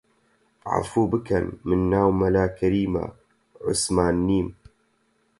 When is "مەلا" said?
2.21-2.45